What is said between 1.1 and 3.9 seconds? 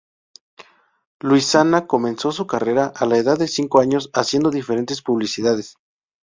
Luisana comenzó su carrera a la edad de cinco